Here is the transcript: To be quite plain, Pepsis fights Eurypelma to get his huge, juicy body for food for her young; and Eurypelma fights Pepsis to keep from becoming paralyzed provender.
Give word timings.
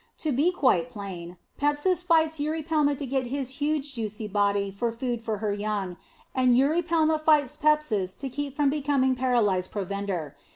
To 0.17 0.31
be 0.31 0.51
quite 0.51 0.89
plain, 0.89 1.37
Pepsis 1.59 2.01
fights 2.01 2.39
Eurypelma 2.39 2.97
to 2.97 3.05
get 3.05 3.27
his 3.27 3.57
huge, 3.61 3.93
juicy 3.93 4.27
body 4.27 4.71
for 4.71 4.91
food 4.91 5.21
for 5.21 5.37
her 5.37 5.53
young; 5.53 5.95
and 6.33 6.55
Eurypelma 6.57 7.19
fights 7.23 7.55
Pepsis 7.55 8.17
to 8.17 8.27
keep 8.27 8.55
from 8.55 8.71
becoming 8.71 9.13
paralyzed 9.13 9.71
provender. 9.71 10.35